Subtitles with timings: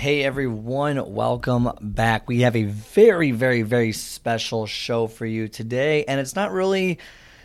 [0.00, 2.26] Hey everyone, welcome back.
[2.26, 6.98] We have a very, very, very special show for you today, and it's not really,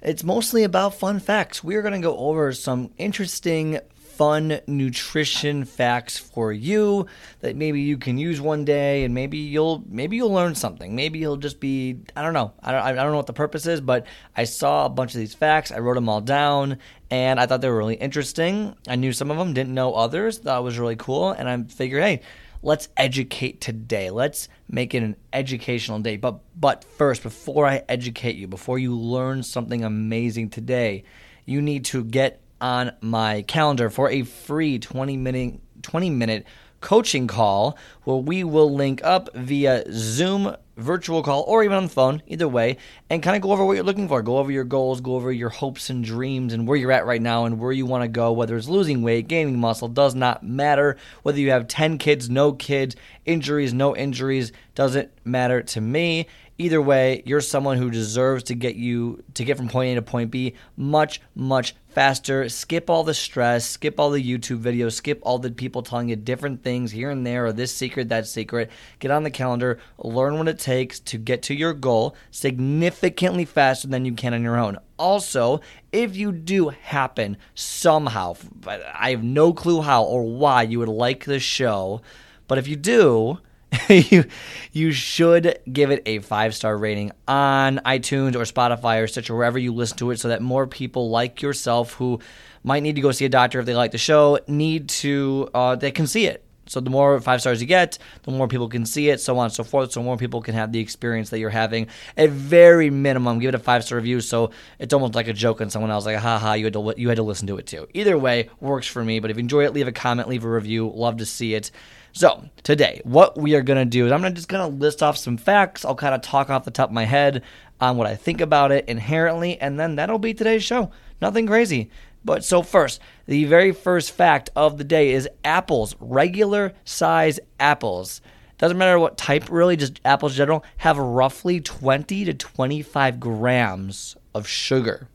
[0.00, 1.62] it's mostly about fun facts.
[1.62, 3.80] We're going to go over some interesting,
[4.18, 7.06] fun nutrition facts for you
[7.38, 10.96] that maybe you can use one day, and maybe you'll maybe you'll learn something.
[10.96, 12.52] Maybe you'll just be I don't know.
[12.60, 15.20] I don't I don't know what the purpose is, but I saw a bunch of
[15.20, 15.70] these facts.
[15.70, 16.78] I wrote them all down,
[17.10, 18.74] and I thought they were really interesting.
[18.88, 20.38] I knew some of them, didn't know others.
[20.38, 22.20] It was really cool, and I figured, hey,
[22.60, 24.10] let's educate today.
[24.10, 26.16] Let's make it an educational day.
[26.16, 31.04] But but first, before I educate you, before you learn something amazing today,
[31.44, 36.46] you need to get on my calendar for a free 20 minute 20 minute
[36.80, 41.88] coaching call where we will link up via Zoom virtual call or even on the
[41.88, 42.76] phone, either way,
[43.10, 44.22] and kind of go over what you're looking for.
[44.22, 47.20] Go over your goals, go over your hopes and dreams and where you're at right
[47.20, 50.44] now and where you want to go, whether it's losing weight, gaining muscle, does not
[50.44, 50.96] matter.
[51.24, 52.94] Whether you have 10 kids, no kids,
[53.26, 56.28] injuries, no injuries, doesn't matter to me.
[56.60, 60.02] Either way, you're someone who deserves to get you to get from point A to
[60.02, 62.48] point B much, much faster.
[62.48, 66.16] Skip all the stress, skip all the YouTube videos, skip all the people telling you
[66.16, 68.72] different things here and there or this secret, that secret.
[68.98, 73.86] Get on the calendar, learn what it takes to get to your goal significantly faster
[73.86, 74.78] than you can on your own.
[74.98, 75.60] Also,
[75.92, 78.34] if you do happen somehow,
[78.66, 82.02] I have no clue how or why you would like the show,
[82.48, 83.38] but if you do,
[83.88, 84.24] you
[84.72, 89.58] you should give it a five star rating on iTunes or Spotify or Stitcher wherever
[89.58, 92.20] you listen to it, so that more people like yourself who
[92.62, 95.76] might need to go see a doctor if they like the show need to uh,
[95.76, 96.44] they can see it.
[96.68, 99.46] So the more five stars you get, the more people can see it, so on
[99.46, 99.92] and so forth.
[99.92, 101.86] So more people can have the experience that you're having.
[102.16, 104.20] At very minimum, give it a five star review.
[104.20, 107.08] So it's almost like a joke on someone else, like, haha, you had to you
[107.08, 107.88] had to listen to it too.
[107.94, 109.18] Either way works for me.
[109.18, 110.90] But if you enjoy it, leave a comment, leave a review.
[110.94, 111.70] Love to see it.
[112.18, 115.16] So, today, what we are going to do is I'm just going to list off
[115.16, 115.84] some facts.
[115.84, 117.44] I'll kind of talk off the top of my head
[117.80, 120.90] on what I think about it inherently, and then that'll be today's show.
[121.22, 121.92] Nothing crazy.
[122.24, 128.20] But so, first, the very first fact of the day is apples, regular size apples.
[128.58, 134.16] Doesn't matter what type, really, just apples in general, have roughly 20 to 25 grams
[134.34, 135.06] of sugar.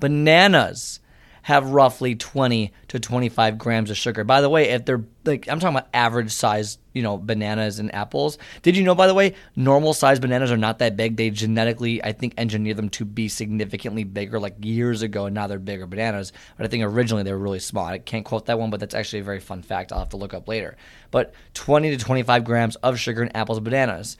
[0.00, 1.00] Bananas
[1.48, 4.22] have roughly 20 to 25 grams of sugar.
[4.22, 7.94] By the way, if they're like, I'm talking about average size, you know, bananas and
[7.94, 8.36] apples.
[8.60, 11.16] Did you know, by the way, normal size bananas are not that big?
[11.16, 15.46] They genetically, I think, engineer them to be significantly bigger like years ago, and now
[15.46, 16.34] they're bigger bananas.
[16.58, 17.86] But I think originally they were really small.
[17.86, 20.18] I can't quote that one, but that's actually a very fun fact I'll have to
[20.18, 20.76] look up later.
[21.10, 24.18] But 20 to 25 grams of sugar in apples and bananas.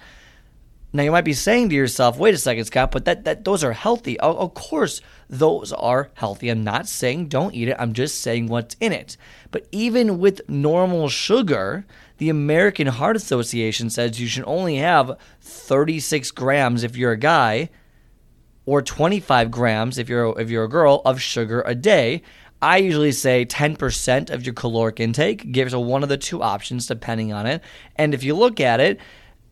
[0.93, 3.63] Now you might be saying to yourself, "Wait a second, Scott, but that, that those
[3.63, 6.49] are healthy." Oh, of course, those are healthy.
[6.49, 7.77] I'm not saying don't eat it.
[7.79, 9.17] I'm just saying what's in it.
[9.51, 16.31] But even with normal sugar, the American Heart Association says you should only have 36
[16.31, 17.69] grams if you're a guy,
[18.65, 22.23] or 25 grams if you're if you're a girl of sugar a day.
[22.61, 25.53] I usually say 10% of your caloric intake.
[25.53, 27.63] Gives one of the two options depending on it.
[27.95, 28.99] And if you look at it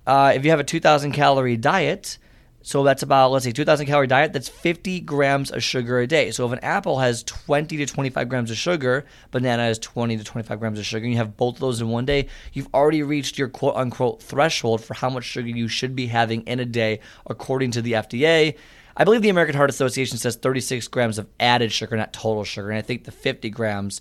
[0.07, 2.19] uh, if you have a 2,000 calorie diet,
[2.67, 6.33] so that's about, let's say, 2,000 calorie diet, that's 50 grams of sugar a day.
[6.33, 10.25] So if an apple has 20 to 25 grams of sugar, banana has 20 to
[10.25, 13.05] 25 grams of sugar, and you have both of those in one day, you've already
[13.05, 16.65] reached your quote unquote threshold for how much sugar you should be having in a
[16.65, 18.57] day, according to the FDA.
[18.97, 22.71] I believe the American Heart Association says 36 grams of added sugar, not total sugar,
[22.71, 24.01] and I think the 50 grams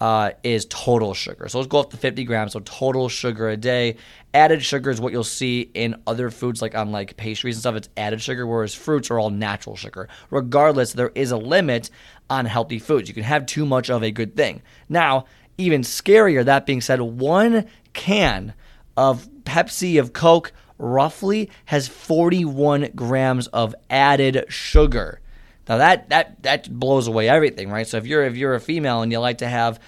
[0.00, 1.48] uh, is total sugar.
[1.48, 2.52] So let's go up to 50 grams.
[2.52, 3.96] So total sugar a day.
[4.32, 7.76] Added sugar is what you'll see in other foods, like on like pastries and stuff.
[7.76, 10.08] It's added sugar, whereas fruits are all natural sugar.
[10.30, 11.90] Regardless, there is a limit
[12.28, 13.08] on healthy foods.
[13.08, 14.62] You can have too much of a good thing.
[14.88, 15.26] Now,
[15.56, 16.44] even scarier.
[16.44, 18.54] That being said, one can
[18.96, 25.20] of Pepsi of Coke roughly has 41 grams of added sugar.
[25.68, 27.86] Now that that that blows away everything, right?
[27.86, 29.80] So if you're if you're a female and you like to have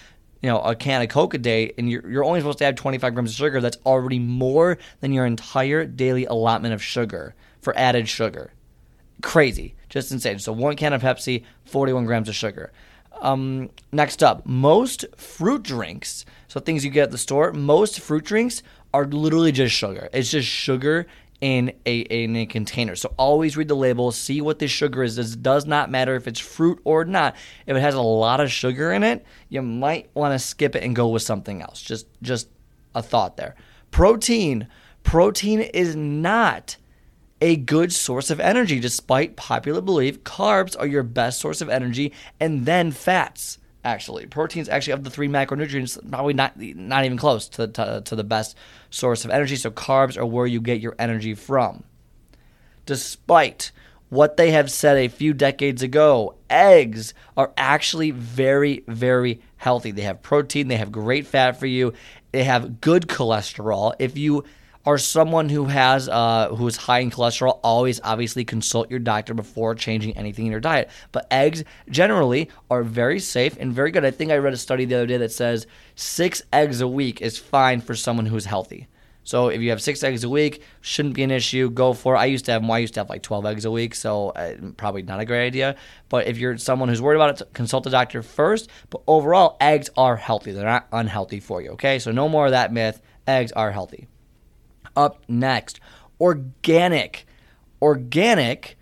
[0.42, 2.76] you know, a can of Coke a day, and you're, you're only supposed to have
[2.76, 7.76] 25 grams of sugar, that's already more than your entire daily allotment of sugar for
[7.76, 8.52] added sugar.
[9.22, 9.74] Crazy.
[9.88, 10.38] Just insane.
[10.38, 12.70] So one can of Pepsi, 41 grams of sugar.
[13.20, 18.24] Um, next up, most fruit drinks, so things you get at the store, most fruit
[18.24, 18.62] drinks
[18.92, 20.08] are literally just sugar.
[20.12, 21.06] It's just sugar
[21.40, 22.96] in a in a container.
[22.96, 25.18] So always read the label, see what the sugar is.
[25.18, 27.36] It does not matter if it's fruit or not.
[27.66, 30.82] If it has a lot of sugar in it, you might want to skip it
[30.82, 31.82] and go with something else.
[31.82, 32.48] Just just
[32.94, 33.54] a thought there.
[33.90, 34.68] Protein.
[35.02, 36.76] Protein is not
[37.40, 40.24] a good source of energy despite popular belief.
[40.24, 44.26] Carbs are your best source of energy and then fats actually.
[44.26, 48.24] Proteins actually of the three macronutrients probably not not even close to, to, to the
[48.24, 48.56] best
[48.90, 49.56] source of energy.
[49.56, 51.84] So carbs are where you get your energy from.
[52.84, 53.70] Despite
[54.08, 59.92] what they have said a few decades ago, eggs are actually very very healthy.
[59.92, 61.92] They have protein, they have great fat for you,
[62.32, 63.94] they have good cholesterol.
[63.98, 64.44] If you
[64.86, 69.34] are someone who has uh, who is high in cholesterol, always obviously consult your doctor
[69.34, 70.88] before changing anything in your diet.
[71.10, 74.04] But eggs generally are very safe and very good.
[74.04, 75.66] I think I read a study the other day that says
[75.96, 78.86] six eggs a week is fine for someone who's healthy.
[79.24, 81.68] So if you have six eggs a week, shouldn't be an issue.
[81.68, 82.18] Go for it.
[82.18, 84.54] I used to have I used to have like 12 eggs a week, so uh,
[84.76, 85.74] probably not a great idea.
[86.08, 88.70] But if you're someone who's worried about it, consult a doctor first.
[88.90, 90.52] But overall, eggs are healthy.
[90.52, 91.70] They're not unhealthy for you.
[91.70, 93.02] Okay, so no more of that myth.
[93.26, 94.06] Eggs are healthy
[94.96, 95.80] up next.
[96.20, 97.26] Organic.
[97.80, 98.76] Organic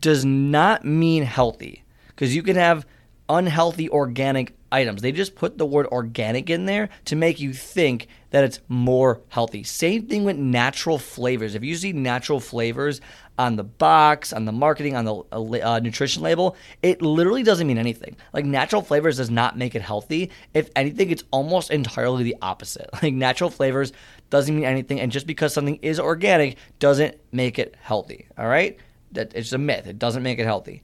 [0.00, 2.86] does not mean healthy because you can have
[3.28, 5.02] unhealthy organic items.
[5.02, 9.20] They just put the word organic in there to make you think that it's more
[9.28, 9.62] healthy.
[9.62, 11.54] Same thing with natural flavors.
[11.54, 13.00] If you see natural flavors
[13.38, 17.66] on the box, on the marketing, on the uh, uh, nutrition label, it literally doesn't
[17.66, 18.16] mean anything.
[18.32, 20.30] Like natural flavors does not make it healthy.
[20.54, 22.90] If anything, it's almost entirely the opposite.
[23.06, 23.92] Like natural flavors
[24.30, 28.26] doesn't mean anything, and just because something is organic doesn't make it healthy.
[28.36, 28.76] All right,
[29.12, 29.86] that it's a myth.
[29.86, 30.82] It doesn't make it healthy.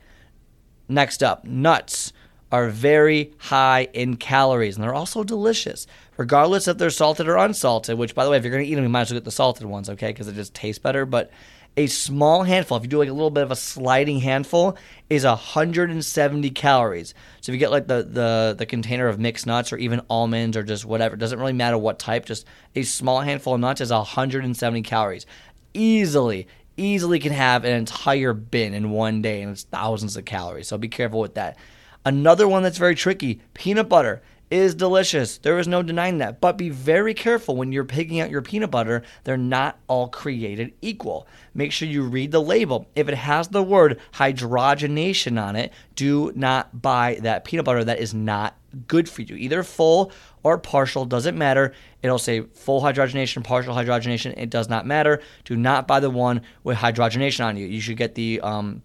[0.88, 2.12] Next up, nuts
[2.52, 5.86] are very high in calories and they're also delicious,
[6.18, 7.98] regardless if they're salted or unsalted.
[7.98, 9.24] Which, by the way, if you're going to eat them, you might as well get
[9.24, 10.08] the salted ones, okay?
[10.08, 11.06] Because it just tastes better.
[11.06, 11.30] But
[11.76, 14.76] a small handful, if you do like a little bit of a sliding handful,
[15.08, 17.14] is 170 calories.
[17.40, 20.54] So if you get like the, the, the container of mixed nuts or even almonds
[20.54, 23.80] or just whatever, it doesn't really matter what type, just a small handful of nuts
[23.80, 25.24] is 170 calories.
[25.72, 26.46] Easily,
[26.76, 30.68] easily can have an entire bin in one day and it's thousands of calories.
[30.68, 31.56] So be careful with that.
[32.04, 34.22] Another one that's very tricky peanut butter
[34.52, 35.38] is delicious.
[35.38, 36.38] There is no denying that.
[36.38, 39.02] But be very careful when you're picking out your peanut butter.
[39.24, 41.26] They're not all created equal.
[41.54, 42.86] Make sure you read the label.
[42.94, 47.82] If it has the word hydrogenation on it, do not buy that peanut butter.
[47.82, 48.54] That is not
[48.86, 49.36] good for you.
[49.36, 50.12] Either full
[50.42, 51.72] or partial, doesn't matter.
[52.02, 54.34] It'll say full hydrogenation, partial hydrogenation.
[54.36, 55.22] It does not matter.
[55.46, 57.66] Do not buy the one with hydrogenation on you.
[57.66, 58.82] You should get the um,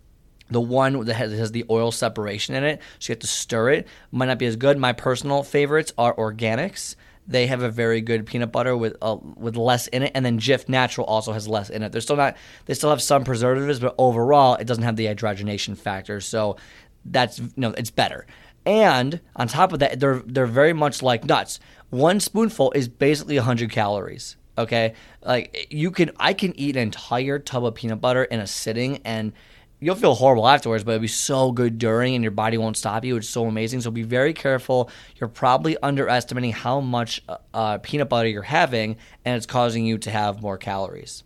[0.50, 3.70] the one that has, has, the oil separation in it, so you have to stir
[3.72, 3.88] it.
[4.12, 4.78] Might not be as good.
[4.78, 6.96] My personal favorites are organics.
[7.28, 10.40] They have a very good peanut butter with uh, with less in it, and then
[10.40, 11.92] Jif Natural also has less in it.
[11.92, 12.38] They're still not.
[12.66, 16.22] They still have some preservatives, but overall, it doesn't have the hydrogenation factor.
[16.22, 16.56] So
[17.04, 18.26] that's you know it's better.
[18.66, 21.60] And on top of that, they're they're very much like nuts.
[21.90, 24.36] One spoonful is basically 100 calories.
[24.58, 24.94] Okay,
[25.24, 29.02] like you can I can eat an entire tub of peanut butter in a sitting
[29.06, 29.34] and
[29.80, 33.06] you'll feel horrible afterwards, but it'll be so good during, and your body won't stop
[33.06, 33.16] you.
[33.18, 33.82] It's so amazing.
[33.82, 34.90] So be very careful.
[35.18, 39.98] You're probably underestimating how much uh, uh, peanut butter you're having, and it's causing you
[40.00, 41.24] to have more calories.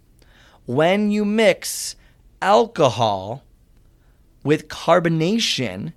[0.65, 1.95] When you mix
[2.41, 3.43] alcohol
[4.43, 5.93] with carbonation,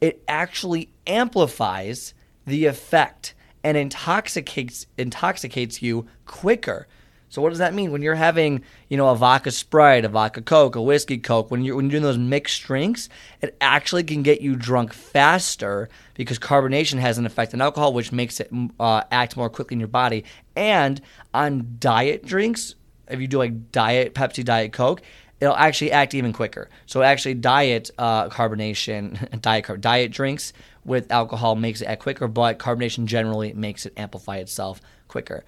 [0.00, 2.14] it actually amplifies
[2.46, 3.34] the effect
[3.64, 6.86] and intoxicates intoxicates you quicker.
[7.28, 7.90] So what does that mean?
[7.90, 11.64] When you're having, you know, a vodka Sprite, a vodka Coke, a whiskey Coke, when
[11.64, 13.08] you're when you're doing those mixed drinks,
[13.40, 18.12] it actually can get you drunk faster because carbonation has an effect on alcohol, which
[18.12, 20.24] makes it uh, act more quickly in your body.
[20.54, 21.00] And
[21.34, 22.74] on diet drinks,
[23.08, 25.02] if you do like diet Pepsi, diet Coke,
[25.40, 26.70] it'll actually act even quicker.
[26.86, 30.52] So actually, diet uh, carbonation, diet diet drinks
[30.84, 35.44] with alcohol makes it act quicker, but carbonation generally makes it amplify itself quicker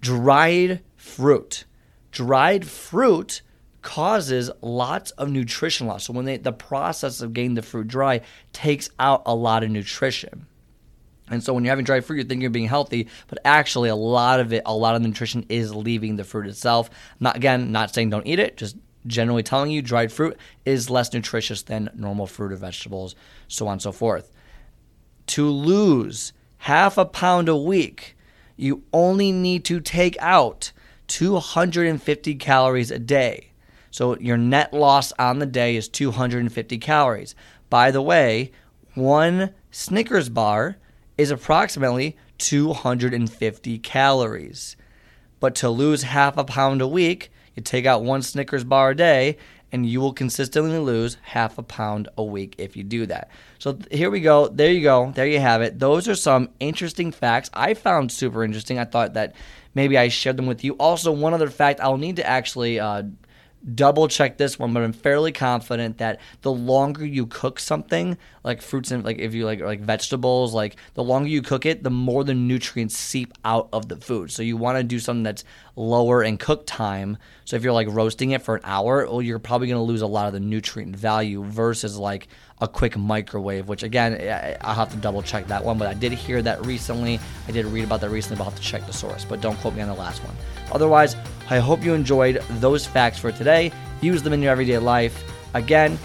[0.00, 1.64] dried fruit.
[2.10, 3.42] Dried fruit
[3.82, 6.04] causes lots of nutrition loss.
[6.04, 8.20] So when they, the process of getting the fruit dry
[8.52, 10.46] takes out a lot of nutrition.
[11.30, 13.96] And so when you're having dried fruit, you're thinking you're being healthy, but actually a
[13.96, 16.90] lot of it, a lot of the nutrition is leaving the fruit itself.
[17.20, 21.12] Not again, not saying don't eat it, just generally telling you dried fruit is less
[21.12, 23.14] nutritious than normal fruit or vegetables,
[23.46, 24.32] so on and so forth.
[25.28, 28.16] To lose half a pound a week,
[28.56, 30.72] you only need to take out
[31.08, 33.50] 250 calories a day.
[33.90, 37.34] So your net loss on the day is 250 calories.
[37.70, 38.52] By the way,
[38.94, 40.76] one Snickers bar
[41.16, 44.76] is approximately 250 calories.
[45.40, 48.96] But to lose half a pound a week, you take out one Snickers bar a
[48.96, 49.36] day,
[49.70, 53.30] and you will consistently lose half a pound a week if you do that.
[53.58, 54.48] So here we go.
[54.48, 55.12] There you go.
[55.14, 55.78] There you have it.
[55.78, 58.78] Those are some interesting facts I found super interesting.
[58.78, 59.34] I thought that
[59.74, 60.74] maybe I shared them with you.
[60.74, 63.04] Also, one other fact I'll need to actually uh,
[63.74, 68.62] double check this one, but I'm fairly confident that the longer you cook something, like
[68.62, 71.90] fruits and like if you like like vegetables, like the longer you cook it, the
[71.90, 74.30] more the nutrients seep out of the food.
[74.30, 75.44] So you want to do something that's
[75.76, 77.18] lower in cook time.
[77.44, 80.02] So if you're like roasting it for an hour, well, you're probably going to lose
[80.02, 82.28] a lot of the nutrient value versus like
[82.60, 86.12] a quick microwave, which again, I'll have to double check that one, but I did
[86.12, 87.20] hear that recently.
[87.46, 89.56] I did read about that recently, but I'll have to check the source, but don't
[89.58, 90.34] quote me on the last one.
[90.72, 91.16] Otherwise,
[91.50, 93.72] I hope you enjoyed those facts for today.
[94.00, 95.22] Use them in your everyday life.
[95.54, 95.98] Again,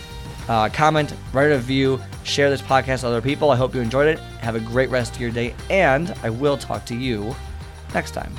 [0.48, 3.50] uh, comment, write a review, share this podcast with other people.
[3.50, 4.20] I hope you enjoyed it.
[4.42, 7.36] Have a great rest of your day, and I will talk to you
[7.94, 8.34] next time.